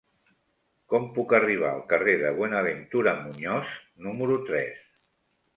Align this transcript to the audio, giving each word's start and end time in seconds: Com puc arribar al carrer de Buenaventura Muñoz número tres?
Com 0.93 1.05
puc 1.17 1.35
arribar 1.39 1.69
al 1.73 1.83
carrer 1.93 2.17
de 2.23 2.33
Buenaventura 2.39 3.15
Muñoz 3.21 3.77
número 4.07 4.43
tres? 4.49 4.85